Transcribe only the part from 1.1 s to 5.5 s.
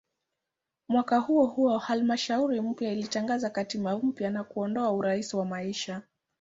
huohuo halmashauri mpya ilitangaza katiba mpya na kuondoa "urais wa